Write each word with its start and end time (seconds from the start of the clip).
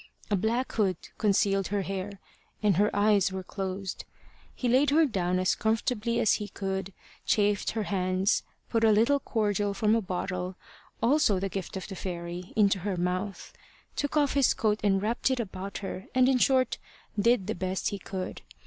A 0.31 0.35
black 0.35 0.71
hood 0.71 0.97
concealed 1.19 1.67
her 1.67 1.83
hair, 1.83 2.19
and 2.63 2.77
her 2.77 2.89
eyes 2.91 3.31
were 3.31 3.43
closed. 3.43 4.03
He 4.55 4.67
laid 4.67 4.89
her 4.89 5.05
down 5.05 5.37
as 5.37 5.53
comfortably 5.53 6.19
as 6.19 6.33
he 6.41 6.47
could, 6.47 6.91
chafed 7.27 7.69
her 7.77 7.83
hands, 7.83 8.41
put 8.67 8.83
a 8.83 8.91
little 8.91 9.19
cordial 9.19 9.75
from 9.75 9.93
a 9.93 10.01
bottle, 10.01 10.55
also 11.03 11.39
the 11.39 11.49
gift 11.49 11.77
of 11.77 11.87
the 11.87 11.95
fairy, 11.95 12.51
into 12.55 12.79
her 12.79 12.97
mouth; 12.97 13.53
took 13.95 14.17
off 14.17 14.33
his 14.33 14.55
coat 14.55 14.79
and 14.83 15.03
wrapped 15.03 15.29
it 15.29 15.39
about 15.39 15.77
her, 15.85 16.07
and 16.15 16.27
in 16.27 16.39
short 16.39 16.79
did 17.19 17.45
the 17.45 17.53
best 17.53 17.89
he 17.89 17.99
could. 17.99 18.41